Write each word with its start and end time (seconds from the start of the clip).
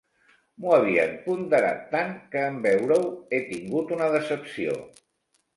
M'ho 0.61 0.71
havien 0.77 1.11
ponderat 1.25 1.83
tant, 1.93 2.15
que, 2.33 2.45
en 2.53 2.57
veure-ho, 2.65 3.13
he 3.39 3.43
tingut 3.53 3.95
una 3.99 4.09
decepció. 4.19 4.79